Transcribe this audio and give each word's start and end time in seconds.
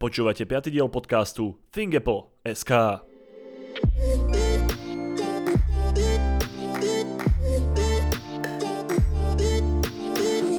Počúvate 0.00 0.48
5. 0.48 0.72
diel 0.72 0.88
podcastu 0.88 1.60
Think 1.68 2.00
SK. 2.40 2.72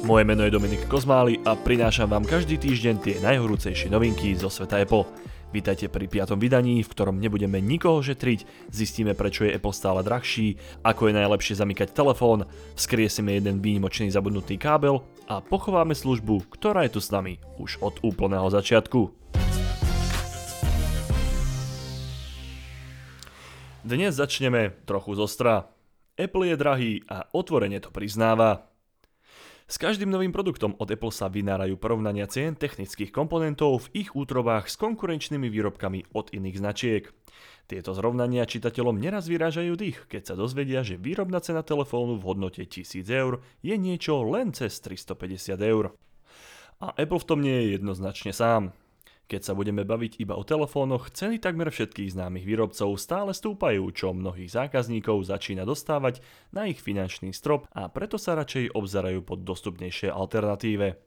Moje 0.06 0.22
meno 0.22 0.46
je 0.46 0.54
Dominik 0.54 0.86
Kozmály 0.86 1.42
a 1.42 1.58
prinášam 1.58 2.06
vám 2.06 2.22
každý 2.22 2.54
týždeň 2.54 2.94
tie 3.02 3.18
najhorúcejšie 3.18 3.90
novinky 3.90 4.38
zo 4.38 4.46
sveta 4.46 4.78
Apple. 4.78 5.10
Vítajte 5.50 5.90
pri 5.90 6.06
piatom 6.06 6.38
vydaní, 6.38 6.86
v 6.86 6.92
ktorom 6.94 7.18
nebudeme 7.18 7.58
nikoho 7.58 7.98
žetriť, 7.98 8.70
zistíme 8.70 9.18
prečo 9.18 9.42
je 9.42 9.58
Apple 9.58 9.74
stále 9.74 10.06
drahší, 10.06 10.54
ako 10.86 11.10
je 11.10 11.18
najlepšie 11.18 11.58
zamykať 11.58 11.90
telefón, 11.90 12.46
vzkriesime 12.78 13.42
jeden 13.42 13.58
výnimočný 13.58 14.06
zabudnutý 14.06 14.54
kábel 14.54 15.02
a 15.26 15.42
pochováme 15.42 15.98
službu, 15.98 16.46
ktorá 16.46 16.86
je 16.86 16.94
tu 16.94 17.00
s 17.02 17.10
nami 17.10 17.42
už 17.58 17.82
od 17.82 17.98
úplného 18.06 18.46
začiatku. 18.46 19.21
Dnes 23.92 24.16
začneme 24.16 24.72
trochu 24.88 25.12
zostra. 25.12 25.68
Apple 26.16 26.48
je 26.48 26.56
drahý 26.56 26.92
a 27.12 27.28
otvorene 27.36 27.76
to 27.76 27.92
priznáva. 27.92 28.72
S 29.68 29.76
každým 29.76 30.08
novým 30.08 30.32
produktom 30.32 30.72
od 30.80 30.88
Apple 30.88 31.12
sa 31.12 31.28
vynárajú 31.28 31.76
porovnania 31.76 32.24
cien 32.24 32.56
technických 32.56 33.12
komponentov 33.12 33.84
v 33.84 34.08
ich 34.08 34.16
útrobách 34.16 34.72
s 34.72 34.80
konkurenčnými 34.80 35.44
výrobkami 35.44 36.08
od 36.16 36.32
iných 36.32 36.56
značiek. 36.56 37.04
Tieto 37.68 37.92
zrovnania 37.92 38.48
čitateľom 38.48 38.96
neraz 38.96 39.28
vyrážajú 39.28 39.76
dých, 39.76 40.08
keď 40.08 40.32
sa 40.32 40.34
dozvedia, 40.40 40.80
že 40.80 40.96
výrobná 40.96 41.44
cena 41.44 41.60
telefónu 41.60 42.16
v 42.16 42.32
hodnote 42.32 42.64
1000 42.64 43.04
eur 43.12 43.44
je 43.60 43.76
niečo 43.76 44.24
len 44.24 44.56
cez 44.56 44.72
350 44.80 45.60
eur. 45.60 45.92
A 46.80 46.96
Apple 46.96 47.20
v 47.20 47.28
tom 47.28 47.44
nie 47.44 47.60
je 47.60 47.76
jednoznačne 47.76 48.32
sám. 48.32 48.72
Keď 49.32 49.48
sa 49.48 49.56
budeme 49.56 49.80
baviť 49.80 50.20
iba 50.20 50.36
o 50.36 50.44
telefónoch, 50.44 51.08
ceny 51.08 51.40
takmer 51.40 51.72
všetkých 51.72 52.12
známych 52.12 52.44
výrobcov 52.44 53.00
stále 53.00 53.32
stúpajú, 53.32 53.88
čo 53.96 54.12
mnohých 54.12 54.52
zákazníkov 54.52 55.24
začína 55.24 55.64
dostávať 55.64 56.20
na 56.52 56.68
ich 56.68 56.84
finančný 56.84 57.32
strop 57.32 57.64
a 57.72 57.88
preto 57.88 58.20
sa 58.20 58.36
radšej 58.36 58.76
obzerajú 58.76 59.24
pod 59.24 59.40
dostupnejšie 59.48 60.12
alternatíve. 60.12 61.00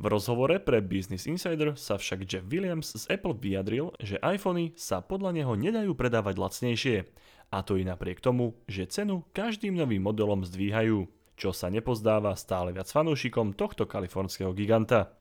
V 0.00 0.04
rozhovore 0.08 0.56
pre 0.56 0.80
Business 0.80 1.28
Insider 1.28 1.76
sa 1.76 2.00
však 2.00 2.24
Jeff 2.24 2.48
Williams 2.48 2.96
z 2.96 3.12
Apple 3.12 3.36
vyjadril, 3.36 3.92
že 4.00 4.24
iPhony 4.24 4.72
sa 4.80 5.04
podľa 5.04 5.36
neho 5.36 5.52
nedajú 5.52 5.92
predávať 5.92 6.40
lacnejšie. 6.40 7.04
A 7.52 7.60
to 7.60 7.76
i 7.76 7.84
napriek 7.84 8.24
tomu, 8.24 8.56
že 8.72 8.88
cenu 8.88 9.28
každým 9.36 9.76
novým 9.76 10.00
modelom 10.00 10.48
zdvíhajú, 10.48 11.12
čo 11.36 11.52
sa 11.52 11.68
nepozdáva 11.68 12.32
stále 12.40 12.72
viac 12.72 12.88
fanúšikom 12.88 13.52
tohto 13.52 13.84
kalifornského 13.84 14.56
giganta. 14.56 15.12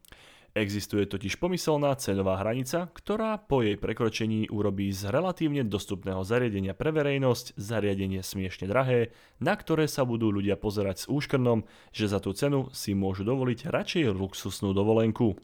Existuje 0.56 1.04
totiž 1.04 1.36
pomyselná 1.36 1.92
cenová 2.00 2.40
hranica, 2.40 2.88
ktorá 2.96 3.36
po 3.36 3.60
jej 3.60 3.76
prekročení 3.76 4.48
urobí 4.48 4.88
z 4.88 5.12
relatívne 5.12 5.68
dostupného 5.68 6.24
zariadenia 6.24 6.72
pre 6.72 6.96
verejnosť 6.96 7.60
zariadenie 7.60 8.24
smiešne 8.24 8.72
drahé, 8.72 9.12
na 9.44 9.52
ktoré 9.52 9.84
sa 9.84 10.08
budú 10.08 10.32
ľudia 10.32 10.56
pozerať 10.56 11.04
s 11.04 11.06
úškrnom, 11.12 11.68
že 11.92 12.08
za 12.08 12.24
tú 12.24 12.32
cenu 12.32 12.72
si 12.72 12.96
môžu 12.96 13.28
dovoliť 13.28 13.68
radšej 13.68 14.16
luxusnú 14.16 14.72
dovolenku. 14.72 15.36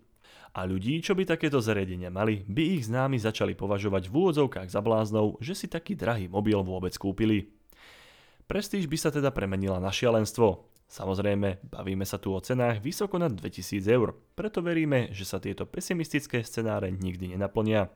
A 0.55 0.63
ľudí, 0.63 1.03
čo 1.03 1.11
by 1.11 1.27
takéto 1.27 1.59
zariadenia 1.59 2.07
mali, 2.07 2.47
by 2.47 2.79
ich 2.79 2.87
známi 2.87 3.19
začali 3.19 3.51
považovať 3.51 4.07
v 4.07 4.15
úvodzovkách 4.15 4.71
za 4.71 4.79
bláznov, 4.79 5.43
že 5.43 5.59
si 5.59 5.67
taký 5.67 5.99
drahý 5.99 6.31
mobil 6.31 6.55
vôbec 6.63 6.95
kúpili. 6.95 7.51
Prestíž 8.47 8.87
by 8.87 8.95
sa 8.95 9.11
teda 9.11 9.35
premenila 9.35 9.83
na 9.83 9.91
šialenstvo, 9.91 10.70
Samozrejme, 10.91 11.71
bavíme 11.71 12.03
sa 12.03 12.19
tu 12.19 12.35
o 12.35 12.43
cenách 12.43 12.83
vysoko 12.83 13.15
nad 13.15 13.31
2000 13.31 13.79
eur, 13.87 14.11
preto 14.35 14.59
veríme, 14.59 15.07
že 15.15 15.23
sa 15.23 15.39
tieto 15.39 15.63
pesimistické 15.63 16.43
scenáre 16.43 16.91
nikdy 16.91 17.31
nenaplnia. 17.31 17.87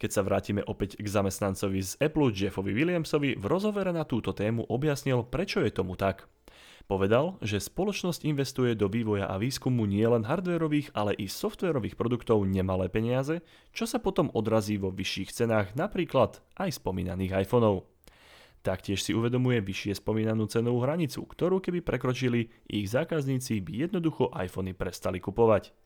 Keď 0.00 0.10
sa 0.10 0.24
vrátime 0.24 0.64
opäť 0.64 0.96
k 0.96 1.04
zamestnancovi 1.04 1.84
z 1.84 2.00
Apple 2.00 2.32
Jeffovi 2.32 2.72
Williamsovi, 2.72 3.36
v 3.36 3.44
rozhovere 3.44 3.92
na 3.92 4.08
túto 4.08 4.32
tému 4.32 4.64
objasnil, 4.72 5.28
prečo 5.28 5.60
je 5.60 5.68
tomu 5.68 6.00
tak. 6.00 6.24
Povedal, 6.88 7.36
že 7.44 7.60
spoločnosť 7.60 8.24
investuje 8.24 8.72
do 8.72 8.88
vývoja 8.88 9.28
a 9.28 9.36
výskumu 9.36 9.84
nielen 9.84 10.24
hardwareových, 10.24 10.96
ale 10.96 11.12
i 11.20 11.28
softwarových 11.28 11.96
produktov 11.96 12.44
nemalé 12.48 12.88
peniaze, 12.88 13.44
čo 13.76 13.84
sa 13.84 14.00
potom 14.00 14.32
odrazí 14.32 14.80
vo 14.80 14.88
vyšších 14.88 15.32
cenách 15.32 15.76
napríklad 15.76 16.40
aj 16.56 16.80
spomínaných 16.80 17.44
iPhoneov. 17.44 17.93
Taktiež 18.64 19.04
si 19.04 19.12
uvedomuje 19.12 19.60
vyššie 19.60 20.00
spomínanú 20.00 20.48
cenovú 20.48 20.80
hranicu, 20.88 21.20
ktorú 21.28 21.60
keby 21.60 21.84
prekročili, 21.84 22.48
ich 22.64 22.88
zákazníci 22.88 23.60
by 23.60 23.84
jednoducho 23.84 24.32
iPhony 24.32 24.72
prestali 24.72 25.20
kupovať. 25.20 25.76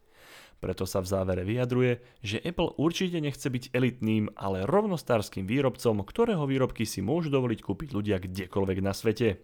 Preto 0.62 0.86
sa 0.86 1.02
v 1.02 1.10
závere 1.10 1.42
vyjadruje, 1.42 1.98
že 2.22 2.38
Apple 2.38 2.78
určite 2.78 3.18
nechce 3.18 3.50
byť 3.50 3.74
elitným, 3.74 4.30
ale 4.38 4.62
rovnostárským 4.62 5.42
výrobcom, 5.50 6.06
ktorého 6.06 6.46
výrobky 6.46 6.86
si 6.86 7.02
môžu 7.02 7.34
dovoliť 7.34 7.66
kúpiť 7.66 7.90
ľudia 7.90 8.22
kdekoľvek 8.22 8.78
na 8.78 8.94
svete. 8.94 9.42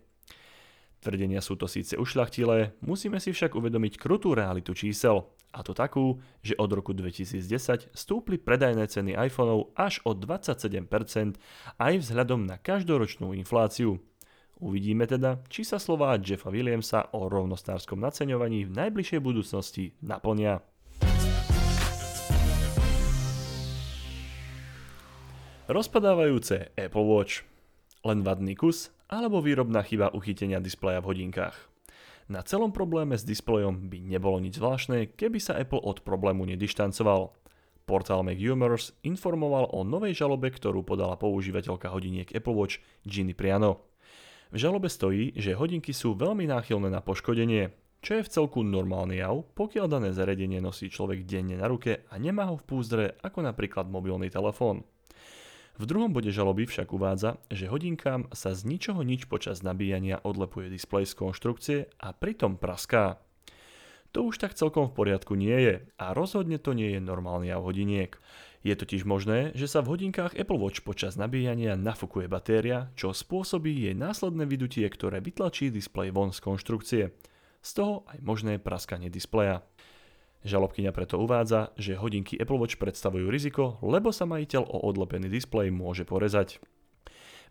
Tvrdenia 1.03 1.43
sú 1.43 1.59
to 1.59 1.67
síce 1.67 1.99
ušľachtilé, 1.99 2.79
musíme 2.87 3.19
si 3.19 3.35
však 3.35 3.59
uvedomiť 3.59 3.99
krutú 3.99 4.39
realitu 4.39 4.79
čísel. 4.79 5.27
A 5.55 5.63
to 5.63 5.71
takú, 5.71 6.19
že 6.43 6.59
od 6.59 6.67
roku 6.75 6.91
2010 6.91 7.95
stúpli 7.95 8.43
predajné 8.43 8.91
ceny 8.91 9.15
iPhoneov 9.15 9.71
až 9.79 10.03
o 10.03 10.11
27% 10.11 10.91
aj 11.79 11.93
vzhľadom 12.03 12.43
na 12.43 12.59
každoročnú 12.59 13.31
infláciu. 13.39 14.03
Uvidíme 14.59 15.07
teda, 15.07 15.47
či 15.47 15.63
sa 15.63 15.79
slová 15.79 16.19
Jeffa 16.19 16.51
Williamsa 16.51 17.07
o 17.15 17.31
rovnostárskom 17.31 18.03
naceňovaní 18.03 18.67
v 18.67 18.75
najbližšej 18.75 19.21
budúcnosti 19.23 19.95
naplnia. 20.03 20.59
Rozpadávajúce 25.71 26.75
Apple 26.75 27.07
Watch. 27.07 27.47
Len 28.05 28.21
vadný 28.21 28.59
kus 28.59 28.91
alebo 29.07 29.39
výrobná 29.39 29.87
chyba 29.87 30.11
uchytenia 30.11 30.59
displeja 30.59 31.01
v 31.01 31.09
hodinkách. 31.15 31.74
Na 32.25 32.41
celom 32.41 32.73
probléme 32.73 33.21
s 33.21 33.29
displejom 33.29 33.93
by 33.93 34.01
nebolo 34.01 34.41
nič 34.41 34.57
zvláštne, 34.57 35.13
keby 35.13 35.37
sa 35.37 35.61
Apple 35.61 35.81
od 35.85 36.01
problému 36.01 36.49
nedištancoval. 36.49 37.37
Portál 37.85 38.25
MacHumors 38.25 38.97
informoval 39.05 39.69
o 39.77 39.85
novej 39.85 40.17
žalobe, 40.17 40.49
ktorú 40.49 40.89
podala 40.89 41.21
používateľka 41.21 41.93
hodiniek 41.93 42.33
Apple 42.33 42.57
Watch 42.57 42.81
Ginny 43.05 43.37
Priano. 43.37 43.85
V 44.49 44.57
žalobe 44.57 44.89
stojí, 44.89 45.37
že 45.37 45.53
hodinky 45.53 45.93
sú 45.93 46.17
veľmi 46.17 46.49
náchylné 46.49 46.89
na 46.89 47.05
poškodenie, 47.05 47.77
čo 48.01 48.17
je 48.17 48.25
v 48.25 48.33
celku 48.33 48.65
normálny 48.65 49.21
jav, 49.21 49.45
pokiaľ 49.53 49.87
dané 49.89 50.17
zariadenie 50.17 50.65
nosí 50.65 50.89
človek 50.89 51.29
denne 51.29 51.61
na 51.61 51.69
ruke 51.69 52.09
a 52.09 52.15
nemá 52.17 52.49
ho 52.49 52.57
v 52.57 52.65
púzdre 52.65 53.05
ako 53.21 53.45
napríklad 53.45 53.85
mobilný 53.93 54.33
telefón. 54.33 54.81
V 55.75 55.91
druhom 55.91 56.15
bode 56.15 56.31
žaloby 56.31 56.71
však 56.71 56.95
uvádza, 56.95 57.43
že 57.51 57.67
hodinkám 57.67 58.31
sa 58.31 58.55
z 58.55 58.63
ničoho 58.63 59.03
nič 59.03 59.27
počas 59.27 59.67
nabíjania 59.67 60.23
odlepuje 60.23 60.71
displej 60.71 61.11
z 61.11 61.19
konštrukcie 61.19 61.79
a 61.99 62.15
pritom 62.15 62.63
praská. 62.63 63.19
To 64.15 64.31
už 64.31 64.39
tak 64.39 64.55
celkom 64.55 64.87
v 64.87 64.95
poriadku 64.95 65.35
nie 65.35 65.59
je 65.59 65.75
a 65.99 66.15
rozhodne 66.15 66.63
to 66.63 66.79
nie 66.79 66.95
je 66.95 67.03
normálny 67.03 67.51
jav 67.51 67.67
hodiniek. 67.67 68.15
Je 68.63 68.71
totiž 68.79 69.03
možné, 69.03 69.51
že 69.59 69.67
sa 69.67 69.83
v 69.83 69.99
hodinkách 69.99 70.39
Apple 70.39 70.63
Watch 70.63 70.87
počas 70.87 71.19
nabíjania 71.19 71.75
nafukuje 71.75 72.31
batéria, 72.31 72.95
čo 72.95 73.11
spôsobí 73.11 73.75
jej 73.75 73.99
následné 73.99 74.47
vydutie, 74.47 74.87
ktoré 74.87 75.19
vytlačí 75.19 75.75
displej 75.75 76.15
von 76.15 76.31
z 76.31 76.39
konštrukcie. 76.39 77.05
Z 77.67 77.71
toho 77.75 78.07
aj 78.15 78.23
možné 78.23 78.63
praskanie 78.63 79.11
displeja. 79.11 79.67
Žalobkyňa 80.45 80.93
preto 80.93 81.17
uvádza, 81.17 81.73
že 81.81 81.97
hodinky 81.97 82.37
Apple 82.37 82.61
Watch 82.61 82.77
predstavujú 82.77 83.33
riziko, 83.33 83.81
lebo 83.81 84.13
sa 84.13 84.29
majiteľ 84.29 84.63
o 84.69 84.79
odlepený 84.85 85.33
displej 85.33 85.73
môže 85.73 86.05
porezať. 86.05 86.61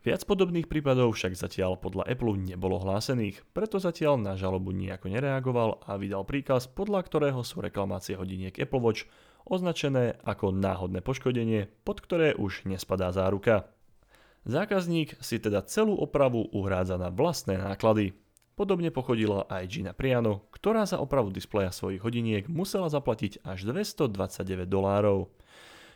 Viac 0.03 0.27
podobných 0.27 0.67
prípadov 0.67 1.15
však 1.15 1.33
zatiaľ 1.33 1.79
podľa 1.79 2.05
Apple 2.05 2.35
nebolo 2.35 2.75
hlásených, 2.77 3.41
preto 3.55 3.79
zatiaľ 3.79 4.19
na 4.19 4.35
žalobu 4.35 4.75
nejako 4.75 5.09
nereagoval 5.09 5.81
a 5.89 5.95
vydal 5.95 6.27
príkaz, 6.27 6.69
podľa 6.69 7.07
ktorého 7.07 7.41
sú 7.41 7.63
reklamácie 7.63 8.13
hodiniek 8.19 8.53
Apple 8.59 8.83
Watch 8.83 9.07
označené 9.47 10.19
ako 10.21 10.51
náhodné 10.53 10.99
poškodenie, 10.99 11.71
pod 11.87 12.03
ktoré 12.03 12.35
už 12.35 12.67
nespadá 12.67 13.09
záruka. 13.15 13.71
Zákazník 14.43 15.17
si 15.23 15.39
teda 15.39 15.63
celú 15.63 15.95
opravu 15.95 16.51
uhrádza 16.51 16.99
na 16.99 17.07
vlastné 17.07 17.57
náklady. 17.57 18.11
Podobne 18.53 18.93
pochodila 18.93 19.49
aj 19.49 19.65
Gina 19.65 19.97
Priano, 19.97 20.45
ktorá 20.53 20.85
za 20.85 21.01
opravu 21.01 21.33
displeja 21.33 21.73
svojich 21.73 22.05
hodiniek 22.05 22.45
musela 22.45 22.85
zaplatiť 22.85 23.41
až 23.41 23.65
229 23.65 24.69
dolárov, 24.69 25.33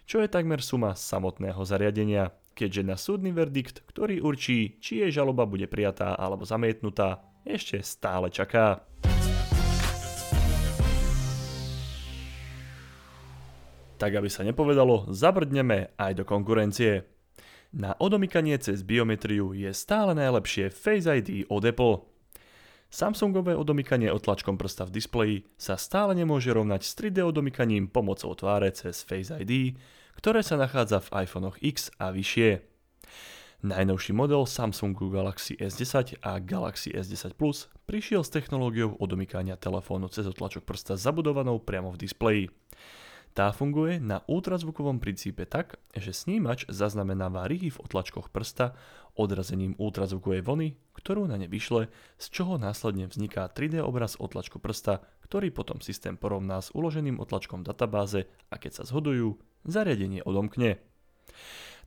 čo 0.10 0.26
je 0.26 0.26
takmer 0.26 0.58
suma 0.66 0.98
samotného 0.98 1.62
zariadenia, 1.62 2.34
keďže 2.58 2.82
na 2.82 2.98
súdny 2.98 3.30
verdikt, 3.30 3.86
ktorý 3.86 4.26
určí, 4.26 4.82
či 4.82 5.06
jej 5.06 5.14
žaloba 5.14 5.46
bude 5.46 5.70
prijatá 5.70 6.18
alebo 6.18 6.50
zamietnutá, 6.50 7.22
ešte 7.46 7.78
stále 7.86 8.34
čaká. 8.34 8.82
Tak 14.02 14.12
aby 14.18 14.34
sa 14.34 14.42
nepovedalo, 14.42 15.14
zabrdneme 15.14 15.94
aj 15.94 16.12
do 16.18 16.26
konkurencie. 16.26 17.06
Na 17.70 17.94
odomykanie 18.02 18.58
cez 18.58 18.82
biometriu 18.82 19.54
je 19.54 19.70
stále 19.78 20.18
najlepšie 20.18 20.74
Face 20.74 21.06
ID 21.06 21.46
od 21.54 21.62
Apple. 21.62 22.17
Samsungové 22.88 23.52
odomykanie 23.52 24.08
otlačkom 24.16 24.56
prsta 24.56 24.88
v 24.88 24.96
displeji 24.96 25.38
sa 25.60 25.76
stále 25.76 26.16
nemôže 26.16 26.56
rovnať 26.56 26.82
s 26.88 26.96
3D 26.96 27.20
odomykaním 27.20 27.92
pomocou 27.92 28.32
tváre 28.32 28.72
cez 28.72 29.04
Face 29.04 29.28
ID, 29.28 29.76
ktoré 30.16 30.40
sa 30.40 30.56
nachádza 30.56 31.04
v 31.04 31.28
iPhonech 31.28 31.60
X 31.60 31.92
a 32.00 32.16
vyššie. 32.16 32.64
Najnovší 33.68 34.14
model 34.16 34.48
Samsungu 34.48 35.12
Galaxy 35.12 35.60
S10 35.60 36.22
a 36.24 36.40
Galaxy 36.40 36.96
S10 36.96 37.36
Plus 37.36 37.68
prišiel 37.90 38.24
s 38.24 38.32
technológiou 38.32 38.96
odomykania 39.02 39.60
telefónu 39.60 40.08
cez 40.08 40.24
otlačok 40.30 40.64
prsta 40.64 40.96
zabudovanou 40.96 41.60
priamo 41.60 41.92
v 41.92 42.00
displeji. 42.00 42.44
Tá 43.38 43.54
funguje 43.54 44.02
na 44.02 44.26
ultrazvukovom 44.26 44.98
princípe 44.98 45.46
tak, 45.46 45.78
že 45.94 46.10
snímač 46.10 46.66
zaznamenáva 46.74 47.46
rychy 47.46 47.70
v 47.70 47.86
otlačkoch 47.86 48.34
prsta 48.34 48.74
odrazením 49.14 49.78
ultrazvukovej 49.78 50.42
vlny, 50.42 50.68
ktorú 50.98 51.30
na 51.30 51.38
ne 51.38 51.46
vyšle, 51.46 51.86
z 52.18 52.26
čoho 52.34 52.58
následne 52.58 53.06
vzniká 53.06 53.46
3D 53.46 53.78
obraz 53.78 54.18
otlačku 54.18 54.58
prsta, 54.58 55.06
ktorý 55.22 55.54
potom 55.54 55.86
systém 55.86 56.18
porovná 56.18 56.66
s 56.66 56.74
uloženým 56.74 57.22
otlačkom 57.22 57.62
databáze 57.62 58.26
a 58.50 58.58
keď 58.58 58.82
sa 58.82 58.84
zhodujú, 58.90 59.38
zariadenie 59.70 60.26
odomkne. 60.26 60.82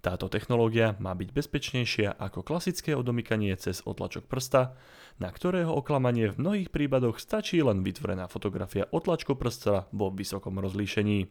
Táto 0.01 0.33
technológia 0.33 0.97
má 0.97 1.13
byť 1.13 1.29
bezpečnejšia 1.29 2.17
ako 2.17 2.41
klasické 2.41 2.97
odomykanie 2.97 3.53
cez 3.61 3.85
otlačok 3.85 4.25
prsta, 4.33 4.73
na 5.21 5.29
ktorého 5.29 5.77
oklamanie 5.77 6.33
v 6.33 6.41
mnohých 6.41 6.73
prípadoch 6.73 7.21
stačí 7.21 7.61
len 7.61 7.85
vytvorená 7.85 8.25
fotografia 8.25 8.89
otlačku 8.89 9.37
prsta 9.37 9.93
vo 9.93 10.09
vysokom 10.09 10.57
rozlíšení. 10.57 11.29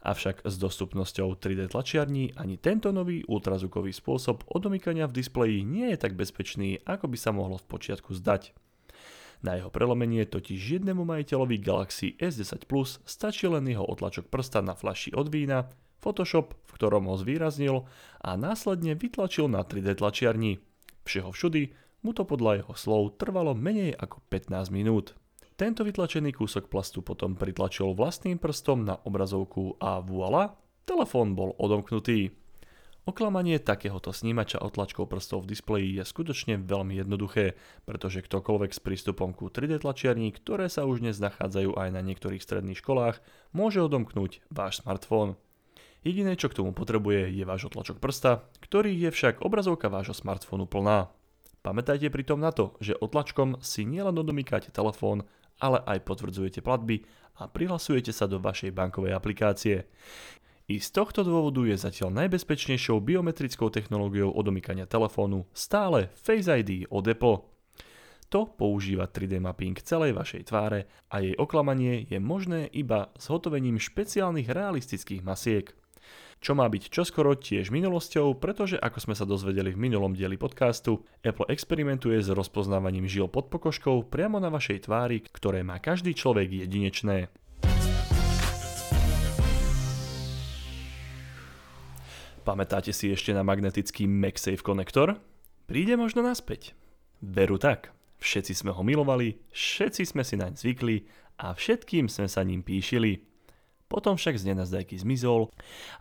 Avšak 0.00 0.44
s 0.44 0.54
dostupnosťou 0.60 1.40
3D 1.40 1.72
tlačiarní 1.72 2.36
ani 2.36 2.60
tento 2.60 2.92
nový 2.92 3.24
ultrazvukový 3.24 3.96
spôsob 3.96 4.44
odomykania 4.52 5.08
v 5.08 5.16
displeji 5.16 5.64
nie 5.64 5.92
je 5.96 6.04
tak 6.04 6.16
bezpečný, 6.20 6.84
ako 6.84 7.08
by 7.08 7.16
sa 7.16 7.32
mohlo 7.32 7.56
v 7.56 7.68
počiatku 7.68 8.12
zdať. 8.12 8.52
Na 9.40 9.56
jeho 9.56 9.72
prelomenie 9.72 10.28
totiž 10.28 10.80
jednému 10.80 11.08
majiteľovi 11.08 11.56
Galaxy 11.64 12.12
S10 12.20 12.68
Plus 12.68 13.00
stačí 13.08 13.48
len 13.48 13.64
jeho 13.64 13.88
otlačok 13.88 14.28
prsta 14.28 14.60
na 14.60 14.76
flaši 14.76 15.16
od 15.16 15.32
vína, 15.32 15.72
Photoshop, 16.00 16.56
v 16.66 16.70
ktorom 16.74 17.06
ho 17.06 17.16
zvýraznil 17.20 17.84
a 18.24 18.30
následne 18.34 18.96
vytlačil 18.96 19.46
na 19.52 19.62
3D 19.62 20.00
tlačiarni. 20.00 20.58
Všeho 21.04 21.30
všudy 21.30 21.62
mu 22.00 22.16
to 22.16 22.24
podľa 22.24 22.64
jeho 22.64 22.74
slov 22.74 23.20
trvalo 23.20 23.52
menej 23.52 23.92
ako 23.96 24.24
15 24.32 24.72
minút. 24.72 25.14
Tento 25.60 25.84
vytlačený 25.84 26.32
kúsok 26.32 26.72
plastu 26.72 27.04
potom 27.04 27.36
pritlačil 27.36 27.92
vlastným 27.92 28.40
prstom 28.40 28.88
na 28.88 28.96
obrazovku 28.96 29.76
a 29.76 30.00
voilà, 30.00 30.56
telefón 30.88 31.36
bol 31.36 31.52
odomknutý. 31.60 32.32
Oklamanie 33.04 33.60
takéhoto 33.60 34.12
snímača 34.12 34.60
otlačkou 34.60 35.04
prstov 35.04 35.44
v 35.44 35.56
displeji 35.56 36.00
je 36.00 36.04
skutočne 36.04 36.60
veľmi 36.64 37.00
jednoduché, 37.00 37.60
pretože 37.84 38.24
ktokoľvek 38.24 38.72
s 38.72 38.80
prístupom 38.80 39.36
ku 39.36 39.52
3D 39.52 39.84
tlačiarní, 39.84 40.32
ktoré 40.36 40.72
sa 40.72 40.88
už 40.88 41.04
dnes 41.04 41.20
nachádzajú 41.20 41.76
aj 41.76 41.88
na 41.92 42.00
niektorých 42.04 42.40
stredných 42.40 42.80
školách, 42.80 43.20
môže 43.52 43.84
odomknúť 43.84 44.44
váš 44.48 44.80
smartfón. 44.84 45.36
Jediné, 46.00 46.32
čo 46.32 46.48
k 46.48 46.56
tomu 46.56 46.72
potrebuje, 46.72 47.28
je 47.28 47.44
váš 47.44 47.68
otlačok 47.68 48.00
prsta, 48.00 48.48
ktorý 48.64 48.88
je 48.96 49.12
však 49.12 49.44
obrazovka 49.44 49.92
vášho 49.92 50.16
smartfónu 50.16 50.64
plná. 50.64 51.12
Pamätajte 51.60 52.08
pritom 52.08 52.40
na 52.40 52.56
to, 52.56 52.72
že 52.80 52.96
otlačkom 52.96 53.60
si 53.60 53.84
nielen 53.84 54.16
odomýkate 54.16 54.72
telefón, 54.72 55.28
ale 55.60 55.84
aj 55.84 56.00
potvrdzujete 56.08 56.64
platby 56.64 57.04
a 57.36 57.52
prihlasujete 57.52 58.16
sa 58.16 58.24
do 58.24 58.40
vašej 58.40 58.72
bankovej 58.72 59.12
aplikácie. 59.12 59.84
I 60.72 60.80
z 60.80 60.88
tohto 60.88 61.20
dôvodu 61.20 61.68
je 61.68 61.76
zatiaľ 61.76 62.16
najbezpečnejšou 62.16 62.96
biometrickou 63.04 63.68
technológiou 63.68 64.32
odomykania 64.32 64.88
telefónu 64.88 65.44
stále 65.52 66.08
Face 66.16 66.48
ID 66.48 66.88
od 66.88 67.04
Apple. 67.12 67.44
To 68.30 68.46
používa 68.46 69.10
3D 69.10 69.42
mapping 69.42 69.76
celej 69.82 70.14
vašej 70.14 70.48
tváre 70.48 70.86
a 71.10 71.20
jej 71.20 71.34
oklamanie 71.34 72.06
je 72.06 72.22
možné 72.22 72.70
iba 72.70 73.10
s 73.18 73.26
hotovením 73.26 73.82
špeciálnych 73.82 74.46
realistických 74.46 75.26
masiek 75.26 75.74
čo 76.40 76.56
má 76.56 76.64
byť 76.64 76.88
čoskoro 76.88 77.36
tiež 77.36 77.68
minulosťou, 77.68 78.32
pretože 78.40 78.80
ako 78.80 78.98
sme 79.04 79.14
sa 79.14 79.28
dozvedeli 79.28 79.76
v 79.76 79.82
minulom 79.92 80.16
dieli 80.16 80.40
podcastu, 80.40 81.04
Apple 81.20 81.44
experimentuje 81.52 82.16
s 82.16 82.32
rozpoznávaním 82.32 83.04
žil 83.04 83.28
pod 83.28 83.52
pokožkou 83.52 84.08
priamo 84.08 84.40
na 84.40 84.48
vašej 84.48 84.88
tvári, 84.88 85.20
ktoré 85.20 85.60
má 85.60 85.76
každý 85.76 86.16
človek 86.16 86.64
jedinečné. 86.64 87.28
Pamätáte 92.40 92.96
si 92.96 93.12
ešte 93.12 93.36
na 93.36 93.44
magnetický 93.44 94.08
MagSafe 94.08 94.64
konektor? 94.64 95.20
Príde 95.68 96.00
možno 96.00 96.24
naspäť. 96.24 96.72
Veru 97.20 97.60
tak. 97.60 97.92
Všetci 98.16 98.56
sme 98.56 98.72
ho 98.72 98.80
milovali, 98.80 99.44
všetci 99.52 100.08
sme 100.08 100.24
si 100.24 100.40
naň 100.40 100.56
zvykli 100.56 101.04
a 101.36 101.52
všetkým 101.52 102.08
sme 102.08 102.28
sa 102.32 102.40
ním 102.44 102.64
píšili. 102.64 103.29
Potom 103.90 104.14
však 104.14 104.38
z 104.38 104.54
nenazdajky 104.54 104.94
zmizol 105.02 105.50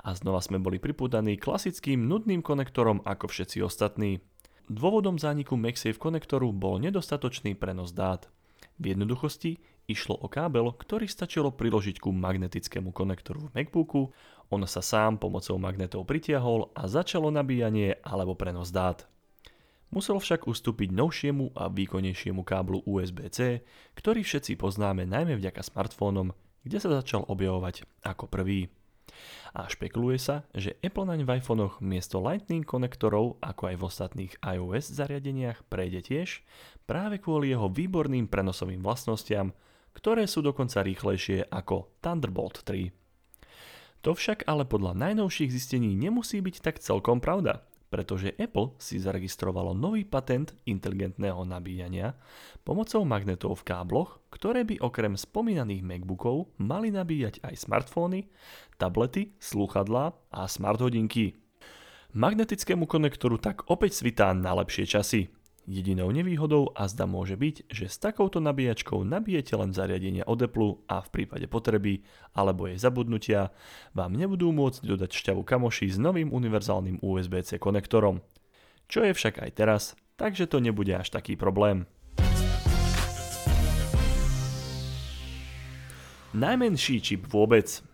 a 0.05 0.13
znova 0.13 0.45
sme 0.45 0.61
boli 0.61 0.77
pripúdaní 0.77 1.41
klasickým 1.41 2.05
nudným 2.05 2.45
konektorom 2.45 3.01
ako 3.01 3.25
všetci 3.25 3.65
ostatní. 3.65 4.21
Dôvodom 4.69 5.17
zániku 5.17 5.57
MagSafe 5.57 5.97
konektoru 5.97 6.53
bol 6.53 6.77
nedostatočný 6.77 7.57
prenos 7.57 7.89
dát. 7.89 8.29
V 8.77 8.93
jednoduchosti 8.93 9.57
išlo 9.89 10.21
o 10.21 10.29
kábel, 10.29 10.69
ktorý 10.69 11.09
stačilo 11.09 11.49
priložiť 11.49 11.97
ku 11.97 12.13
magnetickému 12.13 12.93
konektoru 12.93 13.49
v 13.49 13.53
MacBooku, 13.57 14.13
on 14.53 14.61
sa 14.69 14.85
sám 14.85 15.17
pomocou 15.17 15.57
magnetov 15.57 16.05
pritiahol 16.05 16.69
a 16.77 16.85
začalo 16.85 17.33
nabíjanie 17.33 17.97
alebo 18.05 18.37
prenos 18.37 18.69
dát. 18.69 19.09
Musel 19.89 20.21
však 20.21 20.45
ustúpiť 20.45 20.93
novšiemu 20.93 21.57
a 21.57 21.65
výkonnejšiemu 21.73 22.45
káblu 22.45 22.85
USB-C, 22.85 23.65
ktorý 23.97 24.21
všetci 24.21 24.53
poznáme 24.61 25.09
najmä 25.09 25.33
vďaka 25.41 25.65
smartfónom, 25.65 26.29
kde 26.63 26.77
sa 26.79 26.89
začal 26.91 27.25
objavovať 27.27 27.87
ako 28.03 28.27
prvý. 28.27 28.69
A 29.57 29.65
špekuluje 29.65 30.21
sa, 30.21 30.45
že 30.53 30.77
Apple 30.85 31.09
naň 31.09 31.25
v 31.25 31.41
iPhonech 31.41 31.81
miesto 31.81 32.21
Lightning 32.21 32.61
konektorov, 32.61 33.41
ako 33.41 33.73
aj 33.73 33.75
v 33.75 33.85
ostatných 33.85 34.33
iOS 34.45 34.93
zariadeniach, 34.93 35.65
prejde 35.65 36.05
tiež 36.05 36.45
práve 36.85 37.17
kvôli 37.17 37.49
jeho 37.49 37.69
výborným 37.69 38.29
prenosovým 38.29 38.85
vlastnostiam, 38.85 39.53
ktoré 39.97 40.29
sú 40.29 40.45
dokonca 40.45 40.85
rýchlejšie 40.85 41.49
ako 41.49 41.89
Thunderbolt 41.99 42.61
3. 42.61 42.93
To 44.07 44.15
však 44.15 44.47
ale 44.47 44.63
podľa 44.63 44.95
najnovších 44.95 45.51
zistení 45.51 45.91
nemusí 45.97 46.39
byť 46.39 46.55
tak 46.63 46.79
celkom 46.79 47.19
pravda 47.19 47.67
pretože 47.89 48.37
Apple 48.37 48.77
si 48.77 49.01
zaregistrovalo 49.01 49.73
nový 49.73 50.05
patent 50.05 50.53
inteligentného 50.69 51.41
nabíjania 51.43 52.13
pomocou 52.61 53.01
magnetov 53.01 53.61
v 53.61 53.67
kábloch, 53.73 54.21
ktoré 54.29 54.61
by 54.63 54.77
okrem 54.79 55.17
spomínaných 55.17 55.81
MacBookov 55.81 56.53
mali 56.61 56.93
nabíjať 56.93 57.41
aj 57.41 57.65
smartfóny, 57.65 58.29
tablety, 58.77 59.33
slúchadlá 59.41 60.13
a 60.29 60.45
smart 60.45 60.79
hodinky. 60.79 61.35
Magnetickému 62.13 62.89
konektoru 62.89 63.37
tak 63.41 63.65
opäť 63.69 64.01
svitá 64.01 64.33
na 64.37 64.53
lepšie 64.57 64.85
časy– 64.85 65.21
Jedinou 65.69 66.09
nevýhodou 66.09 66.73
a 66.73 66.89
zda 66.89 67.05
môže 67.05 67.37
byť, 67.37 67.69
že 67.69 67.85
s 67.85 68.01
takouto 68.01 68.41
nabíjačkou 68.41 69.05
nabijete 69.05 69.53
len 69.53 69.69
zariadenia 69.69 70.25
od 70.25 70.41
Apple 70.41 70.81
a 70.89 70.97
v 71.05 71.13
prípade 71.13 71.45
potreby 71.45 72.01
alebo 72.33 72.65
jej 72.65 72.81
zabudnutia 72.81 73.53
vám 73.93 74.17
nebudú 74.17 74.49
môcť 74.49 74.81
dodať 74.81 75.13
šťavu 75.13 75.45
kamoši 75.45 75.93
s 75.93 76.01
novým 76.01 76.33
univerzálnym 76.33 77.05
USB-C 77.05 77.61
konektorom. 77.61 78.25
Čo 78.89 79.05
je 79.05 79.13
však 79.13 79.45
aj 79.45 79.51
teraz, 79.53 79.83
takže 80.17 80.49
to 80.49 80.57
nebude 80.57 80.89
až 80.89 81.13
taký 81.13 81.37
problém. 81.37 81.85
Najmenší 86.33 86.97
čip 86.97 87.29
vôbec. 87.29 87.85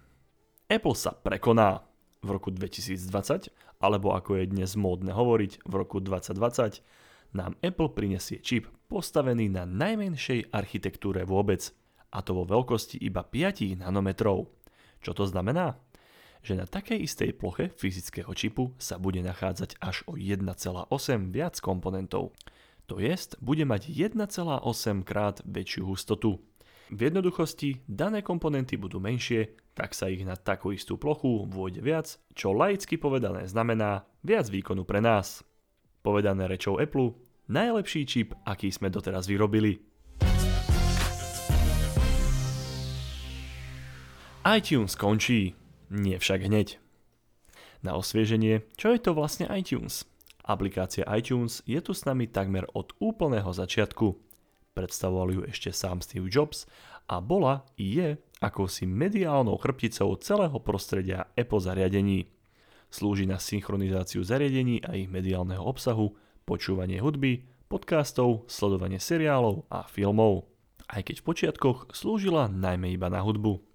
Apple 0.72 0.96
sa 0.96 1.12
prekoná 1.12 1.84
v 2.24 2.40
roku 2.40 2.56
2020, 2.56 3.52
alebo 3.84 4.16
ako 4.16 4.40
je 4.40 4.48
dnes 4.48 4.72
módne 4.80 5.12
hovoriť, 5.12 5.68
v 5.68 5.74
roku 5.76 6.00
2020 6.00 7.04
nám 7.36 7.60
Apple 7.60 7.92
prinesie 7.92 8.40
čip 8.40 8.72
postavený 8.88 9.52
na 9.52 9.68
najmenšej 9.68 10.56
architektúre 10.56 11.28
vôbec, 11.28 11.68
a 12.16 12.24
to 12.24 12.32
vo 12.32 12.48
veľkosti 12.48 12.96
iba 13.04 13.28
5 13.28 13.84
nanometrov. 13.84 14.48
Čo 15.04 15.12
to 15.12 15.28
znamená? 15.28 15.76
Že 16.46 16.64
na 16.64 16.66
takej 16.66 17.04
istej 17.04 17.36
ploche 17.36 17.76
fyzického 17.76 18.32
čipu 18.32 18.72
sa 18.80 18.96
bude 18.96 19.20
nachádzať 19.20 19.82
až 19.84 20.08
o 20.08 20.16
1,8 20.16 20.48
viac 21.36 21.60
komponentov. 21.60 22.32
To 22.86 23.02
jest, 23.02 23.36
bude 23.42 23.66
mať 23.66 23.90
1,8 23.92 25.04
krát 25.04 25.42
väčšiu 25.44 25.90
hustotu. 25.90 26.40
V 26.94 27.00
jednoduchosti 27.02 27.82
dané 27.90 28.22
komponenty 28.22 28.78
budú 28.78 29.02
menšie, 29.02 29.58
tak 29.74 29.98
sa 29.98 30.06
ich 30.06 30.22
na 30.22 30.38
takú 30.38 30.70
istú 30.70 31.02
plochu 31.02 31.50
vôjde 31.50 31.82
viac, 31.82 32.14
čo 32.38 32.54
laicky 32.54 33.02
povedané 33.02 33.50
znamená 33.50 34.06
viac 34.22 34.46
výkonu 34.54 34.86
pre 34.86 35.02
nás. 35.02 35.42
Povedané 36.06 36.46
rečou 36.46 36.78
Apple, 36.78 37.18
najlepší 37.50 38.02
čip, 38.06 38.34
aký 38.46 38.74
sme 38.74 38.90
doteraz 38.90 39.30
vyrobili. 39.30 39.82
iTunes 44.46 44.94
končí, 44.94 45.58
nie 45.90 46.22
však 46.22 46.46
hneď. 46.46 46.78
Na 47.82 47.98
osvieženie, 47.98 48.62
čo 48.78 48.94
je 48.94 49.02
to 49.02 49.18
vlastne 49.18 49.50
iTunes? 49.50 50.06
Aplikácia 50.46 51.02
iTunes 51.10 51.66
je 51.66 51.82
tu 51.82 51.98
s 51.98 52.06
nami 52.06 52.30
takmer 52.30 52.70
od 52.78 52.94
úplného 53.02 53.50
začiatku. 53.50 54.22
predstavoval 54.78 55.30
ju 55.34 55.42
ešte 55.50 55.74
sám 55.74 56.04
Steve 56.06 56.30
Jobs 56.30 56.70
a 57.10 57.24
bola 57.24 57.66
i 57.80 57.98
je 57.98 58.10
akousi 58.44 58.86
mediálnou 58.86 59.58
chrbticou 59.58 60.14
celého 60.22 60.58
prostredia 60.62 61.26
Apple 61.34 61.64
zariadení. 61.64 62.30
Slúži 62.94 63.26
na 63.26 63.42
synchronizáciu 63.42 64.22
zariadení 64.22 64.86
a 64.86 64.94
ich 64.94 65.10
mediálneho 65.10 65.64
obsahu, 65.64 66.14
počúvanie 66.46 67.02
hudby, 67.02 67.42
podcastov, 67.66 68.46
sledovanie 68.46 69.02
seriálov 69.02 69.66
a 69.74 69.90
filmov. 69.90 70.46
Aj 70.86 71.02
keď 71.02 71.20
v 71.20 71.26
počiatkoch 71.26 71.90
slúžila 71.90 72.46
najmä 72.46 72.94
iba 72.94 73.10
na 73.10 73.26
hudbu. 73.26 73.66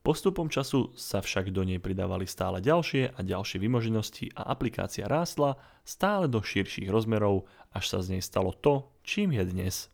Postupom 0.00 0.48
času 0.48 0.96
sa 0.96 1.20
však 1.20 1.52
do 1.52 1.60
nej 1.60 1.76
pridávali 1.76 2.24
stále 2.24 2.64
ďalšie 2.64 3.12
a 3.12 3.20
ďalšie 3.20 3.60
vymoženosti 3.60 4.32
a 4.32 4.48
aplikácia 4.48 5.04
rástla 5.04 5.60
stále 5.84 6.24
do 6.24 6.40
širších 6.40 6.88
rozmerov, 6.88 7.44
až 7.68 7.84
sa 7.92 7.98
z 8.00 8.16
nej 8.16 8.22
stalo 8.24 8.56
to, 8.56 8.88
čím 9.04 9.36
je 9.36 9.44
dnes. 9.44 9.92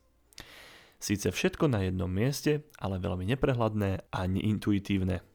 Síce 1.03 1.27
všetko 1.27 1.67
na 1.67 1.91
jednom 1.91 2.07
mieste, 2.07 2.63
ale 2.79 3.03
veľmi 3.03 3.27
neprehľadné 3.35 4.07
a 4.07 4.19
neintuitívne. 4.31 5.27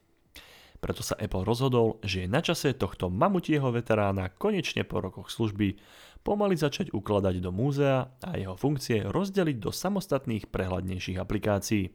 Preto 0.82 1.06
sa 1.06 1.14
Apple 1.14 1.46
rozhodol, 1.46 2.02
že 2.02 2.26
je 2.26 2.28
na 2.28 2.42
čase 2.42 2.74
tohto 2.74 3.06
mamutieho 3.06 3.70
veterána 3.70 4.34
konečne 4.34 4.82
po 4.82 4.98
rokoch 4.98 5.30
služby 5.30 5.78
pomaly 6.26 6.58
začať 6.58 6.90
ukladať 6.90 7.38
do 7.38 7.54
múzea 7.54 8.10
a 8.18 8.30
jeho 8.34 8.58
funkcie 8.58 9.06
rozdeliť 9.06 9.62
do 9.62 9.70
samostatných 9.70 10.50
prehľadnejších 10.50 11.22
aplikácií. 11.22 11.94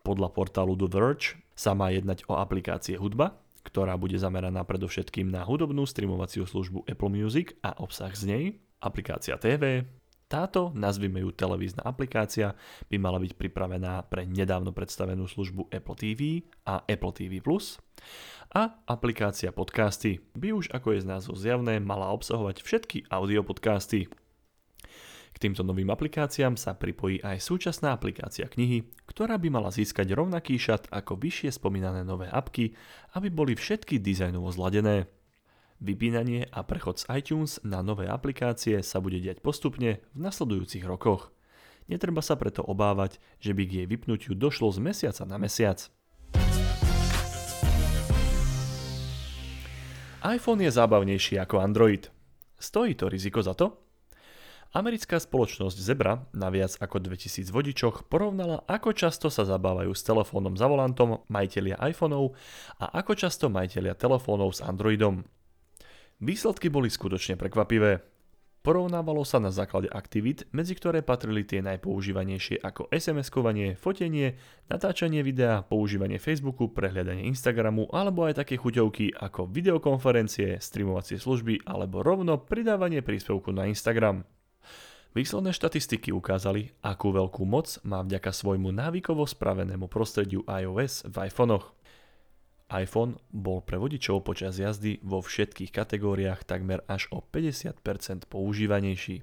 Podľa 0.00 0.28
portálu 0.32 0.72
The 0.72 0.88
Verge 0.88 1.36
sa 1.52 1.76
má 1.76 1.92
jednať 1.92 2.24
o 2.32 2.40
aplikácie 2.40 2.96
hudba, 2.96 3.36
ktorá 3.60 4.00
bude 4.00 4.16
zameraná 4.16 4.64
predovšetkým 4.64 5.28
na 5.28 5.44
hudobnú 5.44 5.84
streamovaciu 5.84 6.48
službu 6.48 6.88
Apple 6.88 7.12
Music 7.12 7.60
a 7.60 7.76
obsah 7.76 8.16
z 8.16 8.22
nej, 8.24 8.44
aplikácia 8.80 9.36
TV, 9.36 9.84
táto, 10.32 10.72
nazvime 10.72 11.20
ju 11.20 11.28
televízna 11.28 11.84
aplikácia, 11.84 12.56
by 12.88 12.96
mala 12.96 13.20
byť 13.20 13.36
pripravená 13.36 14.08
pre 14.08 14.24
nedávno 14.24 14.72
predstavenú 14.72 15.28
službu 15.28 15.68
Apple 15.68 15.96
TV 16.00 16.48
a 16.64 16.80
Apple 16.88 17.12
TV+, 17.12 17.44
a 18.52 18.62
aplikácia 18.88 19.52
podcasty 19.52 20.24
by 20.32 20.56
už 20.56 20.72
ako 20.72 20.96
je 20.96 21.04
z 21.04 21.06
názvu 21.08 21.36
zjavné 21.36 21.80
mala 21.80 22.08
obsahovať 22.12 22.64
všetky 22.64 23.08
audio 23.12 23.44
podcasty. 23.44 24.08
K 25.32 25.36
týmto 25.40 25.64
novým 25.64 25.88
aplikáciám 25.88 26.60
sa 26.60 26.76
pripojí 26.76 27.24
aj 27.24 27.40
súčasná 27.40 27.96
aplikácia 27.96 28.44
knihy, 28.44 28.84
ktorá 29.08 29.40
by 29.40 29.48
mala 29.48 29.72
získať 29.72 30.12
rovnaký 30.12 30.60
šat 30.60 30.92
ako 30.92 31.16
vyššie 31.16 31.56
spomínané 31.56 32.04
nové 32.04 32.28
apky, 32.28 32.76
aby 33.16 33.28
boli 33.32 33.56
všetky 33.56 33.96
dizajnovo 33.96 34.52
zladené. 34.52 35.08
Vypínanie 35.82 36.46
a 36.54 36.62
prechod 36.62 37.02
z 37.02 37.10
iTunes 37.10 37.58
na 37.66 37.82
nové 37.82 38.06
aplikácie 38.06 38.86
sa 38.86 39.02
bude 39.02 39.18
diať 39.18 39.42
postupne 39.42 39.98
v 40.14 40.18
nasledujúcich 40.22 40.86
rokoch. 40.86 41.34
Netreba 41.90 42.22
sa 42.22 42.38
preto 42.38 42.62
obávať, 42.62 43.18
že 43.42 43.50
by 43.50 43.66
k 43.66 43.72
jej 43.82 43.86
vypnutiu 43.90 44.38
došlo 44.38 44.70
z 44.70 44.78
mesiaca 44.78 45.26
na 45.26 45.42
mesiac. 45.42 45.90
iPhone 50.22 50.62
je 50.62 50.70
zábavnejší 50.70 51.42
ako 51.42 51.58
Android. 51.58 52.06
Stojí 52.62 52.94
to 52.94 53.10
riziko 53.10 53.42
za 53.42 53.58
to? 53.58 53.74
Americká 54.78 55.18
spoločnosť 55.18 55.74
Zebra 55.82 56.30
na 56.30 56.46
viac 56.54 56.78
ako 56.78 57.02
2000 57.10 57.50
vodičoch 57.50 58.06
porovnala, 58.06 58.62
ako 58.70 58.94
často 58.94 59.34
sa 59.34 59.42
zabávajú 59.42 59.90
s 59.90 60.06
telefónom 60.06 60.54
za 60.54 60.70
volantom 60.70 61.26
majiteľia 61.26 61.74
iPhoneov 61.90 62.38
a 62.78 63.02
ako 63.02 63.18
často 63.18 63.50
majiteľia 63.50 63.98
telefónov 63.98 64.54
s 64.54 64.62
Androidom. 64.62 65.26
Výsledky 66.22 66.70
boli 66.70 66.86
skutočne 66.86 67.34
prekvapivé. 67.34 67.98
Porovnávalo 68.62 69.26
sa 69.26 69.42
na 69.42 69.50
základe 69.50 69.90
aktivít, 69.90 70.46
medzi 70.54 70.78
ktoré 70.78 71.02
patrili 71.02 71.42
tie 71.42 71.58
najpoužívanejšie 71.66 72.62
ako 72.62 72.86
SMS-kovanie, 72.94 73.74
fotenie, 73.74 74.38
natáčanie 74.70 75.26
videa, 75.26 75.66
používanie 75.66 76.22
Facebooku, 76.22 76.70
prehľadanie 76.70 77.26
Instagramu 77.26 77.90
alebo 77.90 78.22
aj 78.22 78.38
také 78.38 78.54
chuťovky 78.54 79.18
ako 79.18 79.50
videokonferencie, 79.50 80.62
streamovacie 80.62 81.18
služby 81.18 81.66
alebo 81.66 82.06
rovno 82.06 82.38
pridávanie 82.38 83.02
príspevku 83.02 83.50
na 83.50 83.66
Instagram. 83.66 84.22
Výsledné 85.18 85.50
štatistiky 85.50 86.14
ukázali, 86.14 86.70
akú 86.86 87.10
veľkú 87.10 87.42
moc 87.42 87.82
má 87.82 87.98
vďaka 87.98 88.30
svojmu 88.30 88.70
návykovo 88.70 89.26
spravenému 89.26 89.90
prostrediu 89.90 90.46
iOS 90.46 91.02
v 91.10 91.26
iPhonech 91.26 91.66
iPhone 92.72 93.20
bol 93.28 93.60
pre 93.60 93.76
vodičov 93.76 94.24
počas 94.24 94.56
jazdy 94.56 95.04
vo 95.04 95.20
všetkých 95.20 95.68
kategóriách 95.68 96.48
takmer 96.48 96.80
až 96.88 97.12
o 97.12 97.20
50% 97.20 98.28
používanejší. 98.32 99.20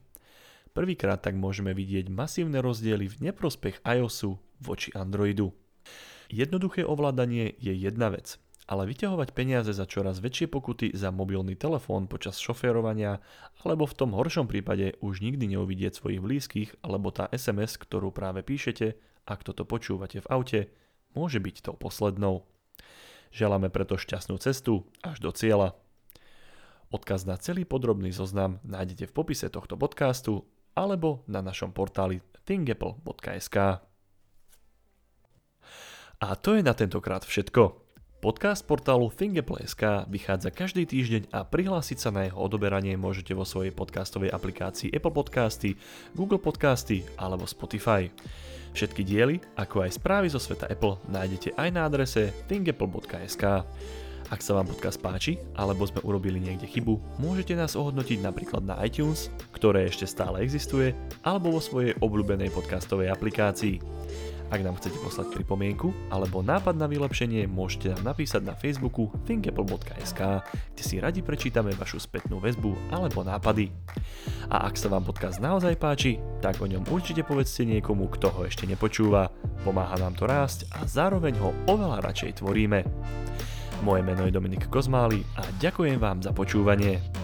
Prvýkrát 0.77 1.17
tak 1.19 1.33
môžeme 1.33 1.73
vidieť 1.73 2.13
masívne 2.13 2.61
rozdiely 2.61 3.09
v 3.09 3.29
neprospech 3.29 3.81
iOSu 3.81 4.37
voči 4.61 4.93
Androidu. 4.93 5.51
Jednoduché 6.29 6.85
ovládanie 6.85 7.57
je 7.57 7.73
jedna 7.73 8.13
vec, 8.13 8.37
ale 8.69 8.85
vyťahovať 8.85 9.33
peniaze 9.33 9.73
za 9.73 9.89
čoraz 9.89 10.21
väčšie 10.21 10.45
pokuty 10.45 10.93
za 10.93 11.09
mobilný 11.09 11.57
telefón 11.57 12.05
počas 12.05 12.37
šoférovania 12.37 13.17
alebo 13.65 13.89
v 13.89 13.97
tom 13.97 14.13
horšom 14.13 14.45
prípade 14.45 14.93
už 15.01 15.25
nikdy 15.25 15.57
neuvidieť 15.57 15.97
svojich 15.97 16.21
blízkych 16.21 16.69
alebo 16.85 17.09
tá 17.09 17.25
SMS, 17.33 17.81
ktorú 17.81 18.13
práve 18.13 18.45
píšete, 18.45 18.93
ak 19.25 19.41
toto 19.41 19.65
počúvate 19.65 20.21
v 20.21 20.29
aute, 20.29 20.59
môže 21.17 21.41
byť 21.41 21.65
tou 21.65 21.75
poslednou. 21.75 22.45
Želáme 23.29 23.69
preto 23.69 23.97
šťastnú 23.97 24.41
cestu 24.41 24.89
až 25.05 25.21
do 25.21 25.29
cieľa. 25.29 25.77
Odkaz 26.89 27.25
na 27.29 27.37
celý 27.37 27.69
podrobný 27.69 28.09
zoznam 28.09 28.57
nájdete 28.65 29.09
v 29.09 29.15
popise 29.15 29.45
tohto 29.53 29.77
podcastu 29.77 30.49
alebo 30.73 31.21
na 31.29 31.45
našom 31.45 31.69
portáli 31.69 32.25
thingapple.sk. 32.49 33.57
A 36.19 36.27
to 36.35 36.49
je 36.57 36.61
na 36.65 36.73
tentokrát 36.73 37.21
všetko. 37.21 37.88
Podcast 38.19 38.67
portálu 38.67 39.07
Thingapple.sk 39.15 40.03
vychádza 40.11 40.51
každý 40.51 40.83
týždeň 40.83 41.31
a 41.31 41.47
prihlásiť 41.47 41.97
sa 42.03 42.11
na 42.11 42.27
jeho 42.27 42.35
odoberanie 42.35 42.99
môžete 42.99 43.31
vo 43.31 43.47
svojej 43.47 43.71
podcastovej 43.71 44.35
aplikácii 44.35 44.91
Apple 44.91 45.15
Podcasty, 45.15 45.79
Google 46.19 46.43
Podcasty 46.43 47.07
alebo 47.15 47.47
Spotify. 47.47 48.11
Všetky 48.75 49.07
diely, 49.07 49.39
ako 49.55 49.87
aj 49.87 50.03
správy 50.03 50.27
zo 50.27 50.35
sveta 50.35 50.67
Apple 50.67 50.99
nájdete 51.07 51.55
aj 51.55 51.69
na 51.71 51.87
adrese 51.87 52.35
thingapple.sk. 52.51 53.63
Ak 54.29 54.43
sa 54.43 54.51
vám 54.51 54.67
podcast 54.67 54.99
páči, 54.99 55.39
alebo 55.55 55.87
sme 55.87 56.03
urobili 56.03 56.43
niekde 56.43 56.67
chybu, 56.67 57.23
môžete 57.23 57.55
nás 57.55 57.79
ohodnotiť 57.79 58.19
napríklad 58.19 58.67
na 58.67 58.75
iTunes, 58.83 59.31
ktoré 59.55 59.87
ešte 59.87 60.03
stále 60.03 60.43
existuje, 60.43 60.91
alebo 61.23 61.55
vo 61.55 61.63
svojej 61.63 61.95
obľúbenej 62.03 62.51
podcastovej 62.51 63.15
aplikácii. 63.15 63.79
Ak 64.49 64.65
nám 64.65 64.81
chcete 64.81 64.97
poslať 64.97 65.29
pripomienku 65.29 65.93
alebo 66.09 66.41
nápad 66.41 66.73
na 66.73 66.89
vylepšenie, 66.89 67.45
môžete 67.45 67.93
nám 67.93 68.13
napísať 68.13 68.41
na 68.41 68.57
Facebooku 68.57 69.13
thinkapple.sk, 69.29 70.21
kde 70.73 70.83
si 70.83 70.97
radi 70.97 71.21
prečítame 71.21 71.69
vašu 71.77 72.01
spätnú 72.01 72.41
väzbu 72.41 72.89
alebo 72.89 73.21
nápady. 73.21 73.69
A 74.49 74.65
ak 74.65 74.73
sa 74.73 74.89
vám 74.89 75.05
podcast 75.05 75.37
naozaj 75.37 75.77
páči, 75.77 76.17
tak 76.41 76.57
o 76.59 76.65
ňom 76.65 76.89
určite 76.89 77.21
povedzte 77.21 77.61
niekomu, 77.61 78.09
kto 78.09 78.33
ho 78.33 78.41
ešte 78.49 78.65
nepočúva. 78.65 79.29
Pomáha 79.61 80.01
nám 80.01 80.17
to 80.17 80.25
rásť 80.25 80.65
a 80.73 80.89
zároveň 80.89 81.37
ho 81.37 81.53
oveľa 81.69 82.01
radšej 82.01 82.41
tvoríme. 82.41 82.81
Moje 83.85 84.01
meno 84.01 84.25
je 84.25 84.33
Dominik 84.33 84.67
Kozmály 84.67 85.21
a 85.37 85.45
ďakujem 85.61 86.01
vám 86.01 86.25
za 86.25 86.33
počúvanie. 86.33 87.18